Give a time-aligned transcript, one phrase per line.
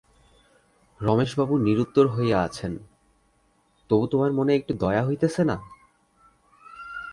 [1.01, 2.73] রমেশবাবু নিরুত্তর হইয়া আছেন,
[3.89, 5.57] তবু তোমার মনে একটু দয়া হইতেছে না?